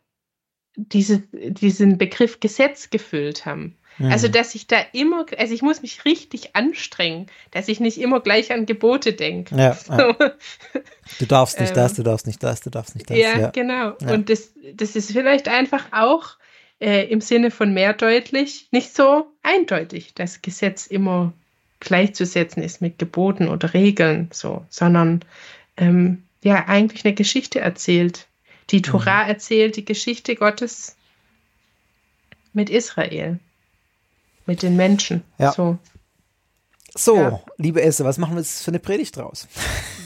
[0.77, 3.77] diese, diesen Begriff Gesetz gefüllt haben.
[3.99, 4.13] Mhm.
[4.13, 8.21] Also, dass ich da immer, also ich muss mich richtig anstrengen, dass ich nicht immer
[8.21, 9.57] gleich an Gebote denke.
[9.57, 9.93] Ja, so.
[9.93, 10.15] ja.
[11.19, 13.19] Du darfst nicht das, ähm, du darfst nicht das, du darfst nicht das.
[13.19, 13.51] Ja, ja.
[13.51, 13.95] genau.
[14.01, 16.39] Und das, das ist vielleicht einfach auch
[16.81, 21.33] äh, im Sinne von mehrdeutlich nicht so eindeutig, dass Gesetz immer
[21.79, 25.25] gleichzusetzen ist mit Geboten oder Regeln, so, sondern
[25.77, 28.27] ähm, ja eigentlich eine Geschichte erzählt.
[28.71, 28.83] Die mhm.
[28.83, 29.31] Tora mhm.
[29.31, 30.97] erzählt die Geschichte Gottes
[32.53, 33.39] mit Israel,
[34.47, 35.23] mit den Menschen.
[35.39, 35.53] Ja.
[35.53, 35.79] So,
[36.95, 37.41] so ja.
[37.57, 39.49] liebe Esse, was machen wir jetzt für eine Predigt draus?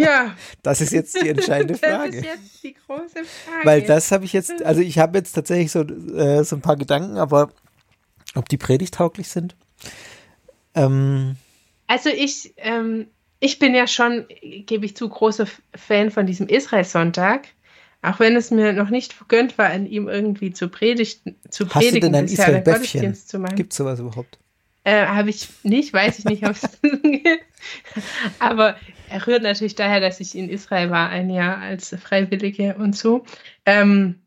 [0.00, 0.34] Ja.
[0.62, 2.16] Das ist jetzt die entscheidende Frage.
[2.16, 3.64] Das ist jetzt die große Frage.
[3.64, 6.76] Weil das habe ich jetzt, also ich habe jetzt tatsächlich so, äh, so ein paar
[6.76, 7.50] Gedanken, aber
[8.34, 9.56] ob die predigtauglich sind?
[10.74, 11.36] Ähm,
[11.86, 13.08] also ich, ähm,
[13.40, 14.26] ich bin ja schon,
[14.66, 17.48] gebe ich zu, großer Fan von diesem Israel-Sonntag.
[18.02, 21.74] Auch wenn es mir noch nicht vergönnt war, an ihm irgendwie zu, predigt, zu predigen.
[21.74, 23.16] Hast du denn ein Israel-Böffchen?
[23.56, 24.38] Gibt es sowas überhaupt?
[24.84, 26.42] Äh, Habe ich nicht, weiß ich nicht,
[28.38, 28.76] aber
[29.10, 33.24] er rührt natürlich daher, dass ich in Israel war, ein Jahr als Freiwillige und so.
[33.66, 34.22] Ähm,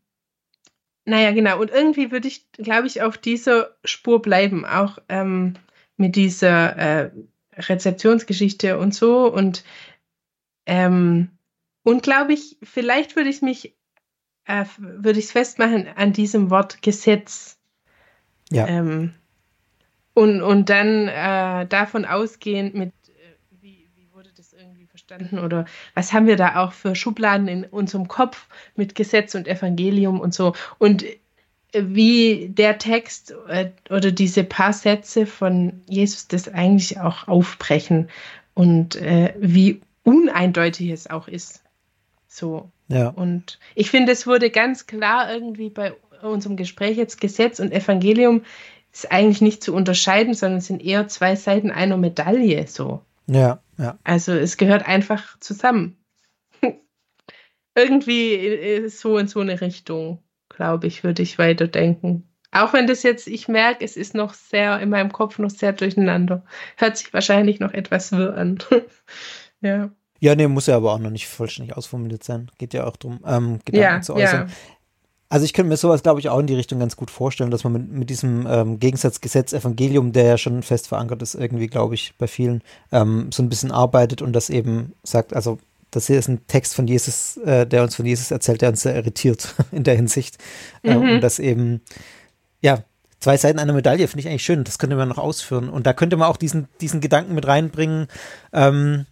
[1.06, 1.60] naja, genau.
[1.60, 5.54] Und irgendwie würde ich, glaube ich, auf dieser Spur bleiben, auch ähm,
[5.96, 7.10] mit dieser äh,
[7.56, 9.32] Rezeptionsgeschichte und so.
[9.32, 9.64] Und,
[10.66, 11.30] ähm,
[11.82, 13.74] und glaube ich, vielleicht würde ich mich,
[14.46, 17.58] äh, würde ich es festmachen an diesem Wort Gesetz.
[18.50, 18.66] Ja.
[18.66, 19.14] Ähm,
[20.14, 25.66] und, und dann äh, davon ausgehend mit, äh, wie, wie wurde das irgendwie verstanden oder
[25.94, 28.46] was haben wir da auch für Schubladen in unserem Kopf
[28.76, 30.54] mit Gesetz und Evangelium und so.
[30.78, 31.16] Und äh,
[31.72, 38.08] wie der Text äh, oder diese paar Sätze von Jesus das eigentlich auch aufbrechen
[38.54, 41.64] und äh, wie uneindeutig es auch ist.
[42.28, 42.70] So.
[42.88, 43.08] Ja.
[43.08, 48.42] Und ich finde, es wurde ganz klar irgendwie bei unserem Gespräch jetzt Gesetz und Evangelium
[48.94, 53.02] ist eigentlich nicht zu unterscheiden, sondern es sind eher zwei Seiten einer Medaille so.
[53.26, 53.98] Ja, ja.
[54.04, 55.98] Also es gehört einfach zusammen.
[57.74, 62.28] Irgendwie so in so eine Richtung, glaube ich, würde ich weiterdenken.
[62.52, 65.72] Auch wenn das jetzt, ich merke, es ist noch sehr in meinem Kopf noch sehr
[65.72, 66.44] durcheinander.
[66.76, 68.58] Hört sich wahrscheinlich noch etwas wirr an.
[69.60, 69.90] ja.
[70.20, 72.48] Ja, nee, muss ja aber auch noch nicht vollständig ausformuliert sein.
[72.58, 74.48] Geht ja auch darum, ähm, Gedanken Ja, zu äußern.
[74.48, 74.54] ja.
[75.28, 77.64] Also ich könnte mir sowas, glaube ich, auch in die Richtung ganz gut vorstellen, dass
[77.64, 81.94] man mit, mit diesem ähm, Gegensatzgesetz Evangelium, der ja schon fest verankert ist, irgendwie, glaube
[81.94, 85.58] ich, bei vielen, ähm, so ein bisschen arbeitet und das eben sagt, also
[85.90, 88.82] das hier ist ein Text von Jesus, äh, der uns von Jesus erzählt, der uns
[88.82, 90.38] sehr irritiert in der Hinsicht.
[90.82, 91.10] Äh, Mhm.
[91.14, 91.80] und das eben,
[92.60, 92.84] ja,
[93.20, 94.64] zwei Seiten einer Medaille finde ich eigentlich schön.
[94.64, 95.68] Das könnte man noch ausführen.
[95.68, 98.08] Und da könnte man auch diesen, diesen Gedanken mit reinbringen,
[98.52, 99.06] ähm,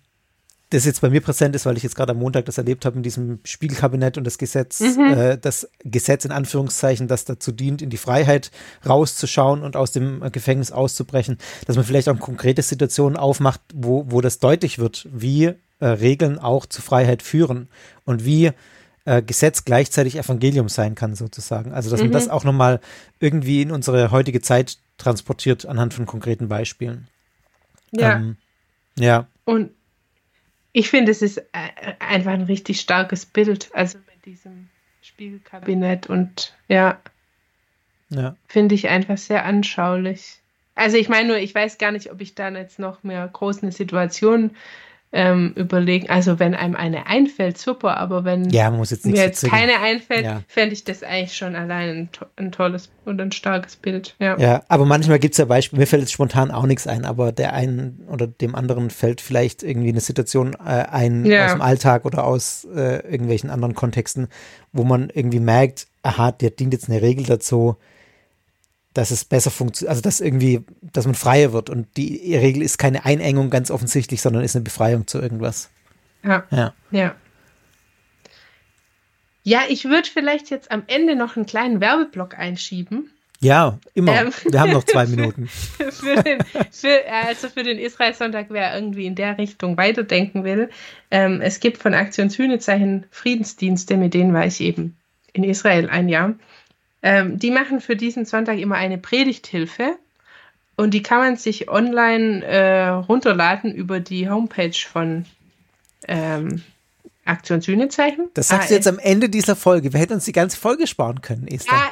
[0.73, 2.97] das jetzt bei mir präsent ist, weil ich jetzt gerade am Montag das erlebt habe
[2.97, 5.13] mit diesem Spiegelkabinett und das Gesetz, Mhm.
[5.13, 8.51] äh, das Gesetz in Anführungszeichen, das dazu dient, in die Freiheit
[8.87, 14.21] rauszuschauen und aus dem Gefängnis auszubrechen, dass man vielleicht auch konkrete Situationen aufmacht, wo, wo
[14.21, 17.69] das deutlich wird, wie äh, Regeln auch zu Freiheit führen
[18.05, 18.53] und wie
[19.05, 21.73] äh, Gesetz gleichzeitig Evangelium sein kann, sozusagen.
[21.73, 22.13] Also, dass man Mhm.
[22.13, 22.81] das auch nochmal
[23.19, 27.09] irgendwie in unsere heutige Zeit transportiert anhand von konkreten Beispielen.
[27.91, 28.17] Ja.
[28.17, 28.37] Ähm,
[28.97, 29.71] ja, Und
[30.73, 34.69] ich finde, es ist äh, einfach ein richtig starkes Bild, also mit diesem
[35.03, 37.01] Spiegelkabinett und ja,
[38.11, 38.37] ja.
[38.47, 40.39] finde ich einfach sehr anschaulich.
[40.75, 43.63] Also ich meine nur, ich weiß gar nicht, ob ich dann jetzt noch mehr groß
[43.63, 44.53] eine Situation
[45.15, 46.09] ähm, überlegen.
[46.09, 49.53] Also wenn einem eine einfällt, super, aber wenn Ja, jetzt mir jetzt erzählen.
[49.53, 50.41] keine einfällt, Ja.
[50.49, 54.15] fände ich das eigentlich schon allein ein, to ein tolles und ein starkes Bild.
[54.19, 54.39] Ja.
[54.39, 57.31] Ja, aber manchmal gibt es ja Beispiele, mir fällt jetzt spontan auch nichts ein, aber
[57.31, 61.45] der einen oder dem anderen fällt vielleicht irgendwie eine Situation äh, ein Ja.
[61.45, 64.29] aus dem Alltag oder aus äh, irgendwelchen anderen Kontexten,
[64.73, 67.77] wo man irgendwie merkt, aha, der dient jetzt eine Regel dazu,
[68.95, 72.79] dass es besser funktioniert, also dass irgendwie, dass man freier wird und die Regel ist
[72.79, 75.71] keine Einengung ganz offensichtlich, sondern ist eine Befreiung zu irgendwas.
[76.25, 76.45] Ja.
[76.51, 76.75] Ja.
[76.91, 77.15] Ja.
[79.45, 83.11] Ja, ich würde vielleicht jetzt am Ende noch einen kleinen Werbeblock einschieben.
[83.41, 84.21] Ja, immer.
[84.21, 84.33] Ähm.
[84.49, 85.49] Wir haben noch zwei Minuten.
[85.91, 86.39] für den,
[86.71, 90.71] für, also für den Israel-Sonntag, wer irgendwie in der Richtung weiterdenken will.
[91.11, 94.97] Ähm, es gibt von Aktion Sühnezeichen Friedensdienste, mit denen war ich eben
[95.33, 96.35] in Israel ein Jahr.
[97.03, 99.97] Ähm, die machen für diesen Sonntag immer eine Predigthilfe
[100.77, 105.27] und die kann man sich online äh, runterladen über die Homepage von
[106.09, 106.63] ähm,
[107.25, 108.29] Aktion Sühnezeichen.
[108.35, 109.93] Das sagst du jetzt am Ende dieser Folge.
[109.93, 111.73] Wir hätten uns die ganze Folge sparen können, Esther.
[111.73, 111.91] Ja,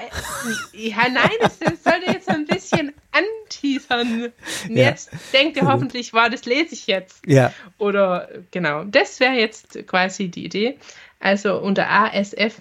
[0.81, 4.33] äh, ja, nein, das, das sollte jetzt so ein bisschen anteasern.
[4.69, 4.91] Ja.
[4.91, 7.25] Jetzt denkt ihr hoffentlich, wow, das lese ich jetzt.
[7.27, 10.79] Ja, Oder genau, das wäre jetzt quasi die Idee.
[11.21, 12.61] Also unter asf-ev.de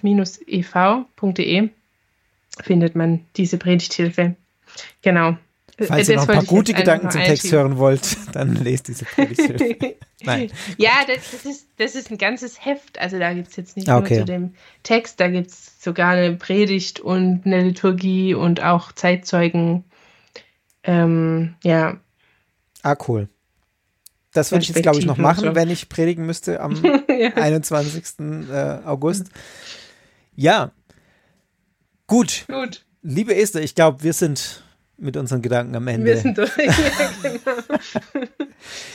[2.62, 4.36] findet man diese Predigthilfe.
[5.02, 5.36] Genau.
[5.78, 9.04] falls Das ihr noch ein paar gute Gedanken zum Text hören wollt, dann lest diese
[9.04, 9.96] Predigthilfe.
[10.22, 10.50] Nein.
[10.76, 12.98] Ja, das, das, ist, das ist ein ganzes Heft.
[13.00, 14.16] Also da gibt es jetzt nicht okay.
[14.16, 18.92] nur zu dem Text, da gibt es sogar eine Predigt und eine Liturgie und auch
[18.92, 19.84] Zeitzeugen.
[20.82, 21.98] Ähm, ja,
[22.82, 23.28] Ah, cool.
[24.32, 25.54] Das würde ich jetzt, glaube ich, noch machen, so.
[25.54, 27.34] wenn ich predigen müsste am ja.
[27.34, 28.20] 21.
[28.50, 29.30] äh, August.
[30.36, 30.70] Ja.
[32.10, 32.44] Gut.
[32.48, 32.84] gut.
[33.02, 34.64] Liebe Esther, ich glaube, wir sind
[34.98, 36.06] mit unseren Gedanken am Ende.
[36.06, 36.50] Wir sind durch.
[36.58, 36.72] ja,
[37.22, 38.26] genau.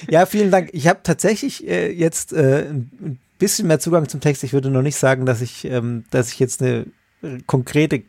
[0.10, 0.70] Ja, vielen Dank.
[0.74, 4.44] Ich habe tatsächlich äh, jetzt äh, ein bisschen mehr Zugang zum Text.
[4.44, 6.88] Ich würde noch nicht sagen, dass ich, ähm, dass ich jetzt eine
[7.24, 8.04] äh, konkrete,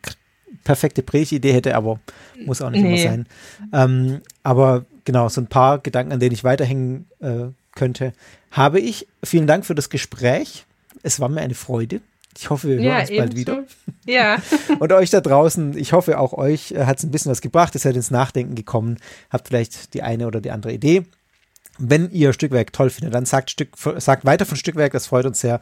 [0.65, 1.99] perfekte Predigidee hätte, aber
[2.45, 3.01] muss auch nicht Nee.
[3.01, 3.27] immer sein.
[3.73, 8.11] Ähm, aber genau, so ein paar Gedanken, an denen ich weiterhängen äh, könnte,
[8.51, 9.07] habe ich.
[9.23, 10.65] Vielen Dank für das Gespräch.
[11.01, 12.01] Es war mir eine Freude,
[12.37, 13.35] Ich hoffe, wir hören Ja, uns bald ebenso.
[13.35, 13.63] wieder.
[14.05, 14.37] Ja,
[14.79, 17.73] Und euch da draußen, ich hoffe, auch euch hat es ein bisschen was gebracht.
[17.75, 18.97] Ihr seid ins Nachdenken gekommen,
[19.29, 21.03] habt vielleicht die eine oder die andere Idee.
[21.79, 25.41] Wenn ihr Stückwerk toll findet, dann sagt, Stück, sagt weiter von Stückwerk, das freut uns
[25.41, 25.59] sehr,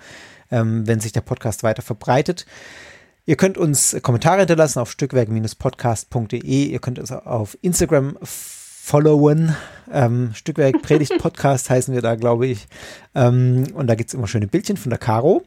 [0.51, 2.45] ähm, wenn sich der Podcast weiter verbreitet.
[3.25, 6.65] Ihr könnt uns Kommentare hinterlassen auf stückwerk-podcast.de.
[6.65, 9.55] Ihr könnt uns auf Instagram followen.
[9.91, 12.67] Ähm, Stückwerk Predigt Podcast heißen wir da, glaube ich.
[13.15, 15.43] Ähm, und da gibt es immer schöne Bildchen von der Caro.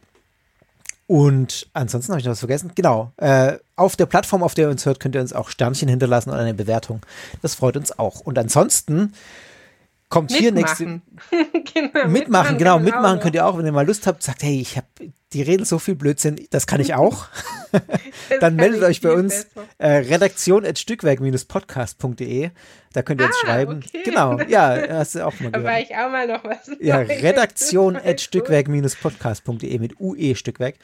[1.09, 2.71] Und ansonsten habe ich noch was vergessen.
[2.75, 3.13] Genau.
[3.17, 6.29] Äh, auf der Plattform, auf der ihr uns hört, könnt ihr uns auch Sternchen hinterlassen
[6.29, 7.01] oder eine Bewertung.
[7.41, 8.21] Das freut uns auch.
[8.21, 9.15] Und ansonsten
[10.09, 10.85] kommt hier nächste.
[10.87, 11.03] mitmachen.
[11.75, 14.61] genau, Mitmachen, genau, man mitmachen könnt ihr auch, wenn ihr mal Lust habt, sagt, hey,
[14.61, 14.87] ich habe,
[15.33, 17.27] die reden so viel Blödsinn, das kann ich auch.
[18.41, 19.47] Dann meldet euch bei uns
[19.79, 22.51] äh, redaktion.stückwerk-podcast.de.
[22.95, 23.83] Da könnt ihr uns Ah, schreiben.
[23.87, 24.03] okay.
[24.05, 25.75] Genau, ja, hast du auch mal Da gehört.
[25.75, 26.71] war ich auch mal noch was.
[26.81, 27.23] Ja, Neues.
[27.23, 30.77] redaktion.stückwerk-podcast.de mit UE Stückwerk.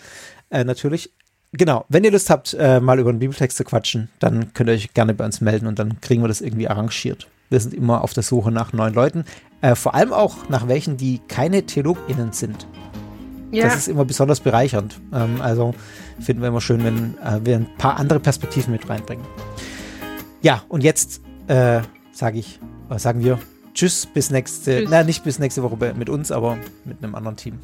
[0.50, 1.10] Äh, natürlich.
[1.52, 4.74] Genau, wenn ihr Lust habt, äh, mal über den Bibeltext zu quatschen, dann könnt ihr
[4.74, 7.28] euch gerne bei uns melden und dann kriegen wir das irgendwie arrangiert.
[7.54, 9.24] Wir sind immer auf der Suche nach neuen Leuten.
[9.60, 12.66] Äh, vor allem auch nach welchen, die keine TheologInnen sind.
[13.52, 15.00] Ja, Das ist immer besonders bereichernd.
[15.12, 15.72] Ähm, also
[16.18, 19.24] finden wir immer schön, wenn äh, wir ein paar andere Perspektiven mit reinbringen.
[20.42, 22.58] Ja, und jetzt äh, sage ich,
[22.90, 23.38] äh, sagen wir
[23.72, 24.88] Tschüss, bis nächste, Tschüss.
[24.90, 27.60] na nicht bis nächste Woche mit uns, aber mit einem anderen Team.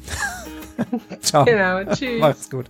[1.21, 1.43] Ciao.
[1.43, 1.83] genau.
[1.93, 2.21] Tschüss.
[2.21, 2.69] Macht's gut.